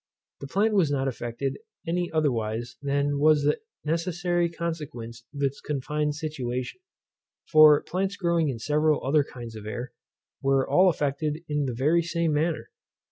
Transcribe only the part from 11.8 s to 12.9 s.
same manner.